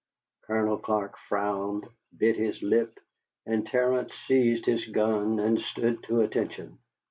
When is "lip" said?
2.63-2.97